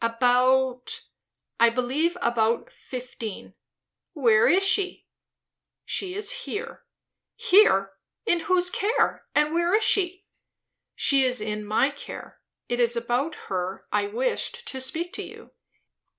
[0.03, 1.03] "About
[1.59, 3.53] I believe, about fifteen."
[4.13, 5.05] "Where is she?"
[5.85, 6.81] "She is here."
[7.35, 7.91] "Here!
[8.25, 9.27] In whose care?
[9.35, 10.25] and where is she?"
[10.95, 12.39] "She is in my care.
[12.67, 15.51] It is about her I wished to speak to you."